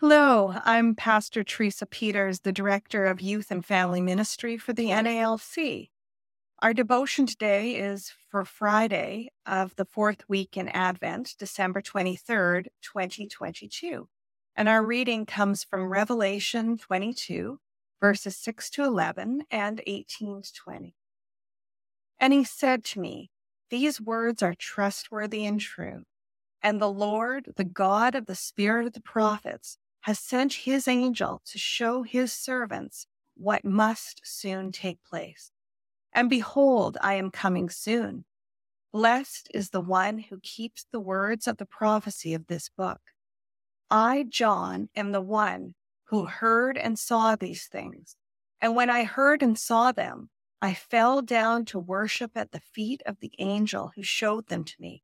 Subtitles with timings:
[0.00, 5.88] Hello, I'm Pastor Teresa Peters, the Director of Youth and Family Ministry for the NALC.
[6.60, 14.08] Our devotion today is for Friday of the fourth week in Advent, December 23rd, 2022.
[14.60, 17.58] And our reading comes from Revelation 22,
[17.98, 20.94] verses 6 to 11 and 18 to 20.
[22.18, 23.30] And he said to me,
[23.70, 26.02] These words are trustworthy and true.
[26.62, 31.40] And the Lord, the God of the Spirit of the prophets, has sent his angel
[31.46, 33.06] to show his servants
[33.38, 35.52] what must soon take place.
[36.12, 38.26] And behold, I am coming soon.
[38.92, 43.00] Blessed is the one who keeps the words of the prophecy of this book.
[43.90, 48.16] I, John, am the one who heard and saw these things.
[48.60, 50.30] And when I heard and saw them,
[50.62, 54.74] I fell down to worship at the feet of the angel who showed them to
[54.78, 55.02] me.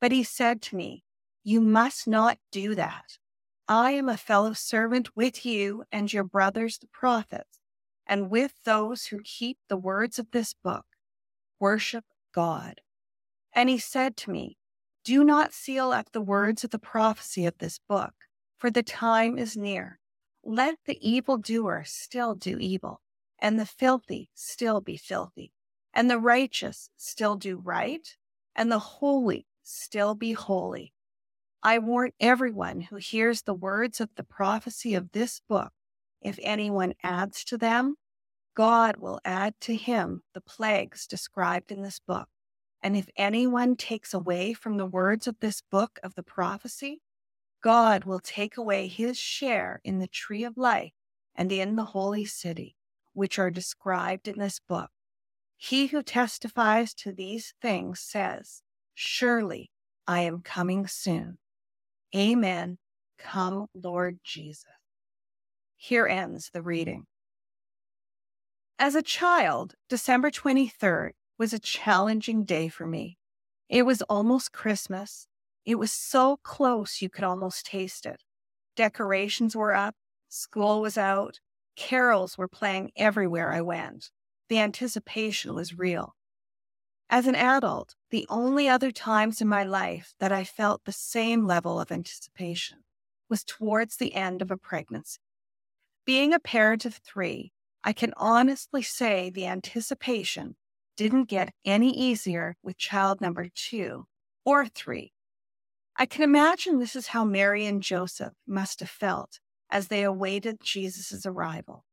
[0.00, 1.04] But he said to me,
[1.42, 3.18] You must not do that.
[3.66, 7.60] I am a fellow servant with you and your brothers, the prophets,
[8.06, 10.84] and with those who keep the words of this book.
[11.58, 12.04] Worship
[12.34, 12.80] God.
[13.52, 14.58] And he said to me,
[15.04, 18.14] Do not seal up the words of the prophecy of this book,
[18.60, 19.98] for the time is near.
[20.44, 23.00] Let the evildoer still do evil,
[23.40, 25.52] and the filthy still be filthy,
[25.92, 28.16] and the righteous still do right,
[28.54, 30.92] and the holy still be holy.
[31.62, 35.72] I warn everyone who hears the words of the prophecy of this book
[36.20, 37.96] if anyone adds to them,
[38.54, 42.28] God will add to him the plagues described in this book.
[42.82, 47.00] And if anyone takes away from the words of this book of the prophecy,
[47.62, 50.92] God will take away his share in the tree of life
[51.34, 52.76] and in the holy city,
[53.12, 54.90] which are described in this book.
[55.56, 58.62] He who testifies to these things says,
[58.94, 59.70] Surely
[60.06, 61.38] I am coming soon.
[62.16, 62.78] Amen.
[63.18, 64.64] Come, Lord Jesus.
[65.76, 67.06] Here ends the reading.
[68.78, 73.18] As a child, December 23rd was a challenging day for me.
[73.68, 75.26] It was almost Christmas.
[75.64, 78.22] It was so close you could almost taste it.
[78.76, 79.94] Decorations were up,
[80.28, 81.40] school was out,
[81.76, 84.10] carols were playing everywhere I went.
[84.48, 86.14] The anticipation was real.
[87.08, 91.46] As an adult, the only other times in my life that I felt the same
[91.46, 92.84] level of anticipation
[93.28, 95.18] was towards the end of a pregnancy.
[96.04, 100.56] Being a parent of three, I can honestly say the anticipation
[100.96, 104.06] didn't get any easier with child number two
[104.44, 105.12] or three.
[106.00, 109.38] I can imagine this is how Mary and Joseph must have felt
[109.70, 111.84] as they awaited Jesus' arrival.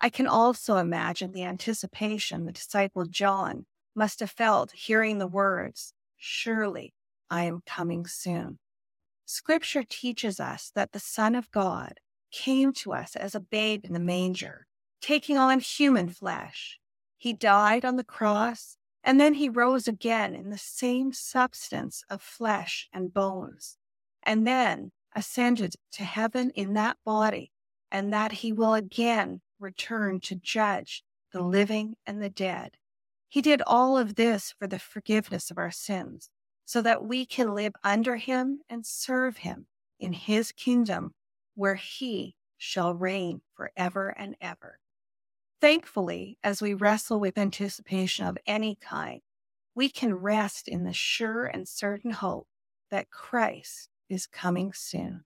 [0.00, 5.94] I can also imagine the anticipation the disciple John must have felt hearing the words,
[6.16, 6.94] Surely
[7.28, 8.60] I am coming soon.
[9.26, 11.94] Scripture teaches us that the Son of God
[12.30, 14.68] came to us as a babe in the manger,
[15.02, 16.78] taking on human flesh.
[17.18, 22.22] He died on the cross, and then he rose again in the same substance of
[22.22, 23.78] flesh and bones,
[24.22, 27.50] and then ascended to heaven in that body,
[27.90, 31.02] and that he will again return to judge
[31.32, 32.76] the living and the dead.
[33.28, 36.30] He did all of this for the forgiveness of our sins
[36.64, 39.66] so that we can live under him and serve him
[39.98, 41.14] in his kingdom
[41.54, 44.78] where he shall reign forever and ever.
[45.60, 49.20] Thankfully, as we wrestle with anticipation of any kind,
[49.74, 52.48] we can rest in the sure and certain hope
[52.90, 55.24] that Christ is coming soon.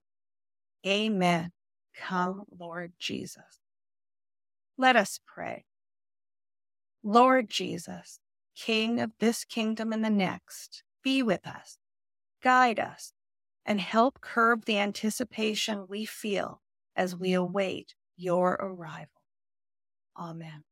[0.85, 1.51] Amen.
[1.95, 3.61] Come, Lord Jesus.
[4.77, 5.65] Let us pray.
[7.01, 8.19] Lord Jesus,
[8.55, 11.77] King of this kingdom and the next, be with us,
[12.43, 13.13] guide us,
[13.65, 16.61] and help curb the anticipation we feel
[16.95, 19.24] as we await your arrival.
[20.17, 20.63] Oh, Amen.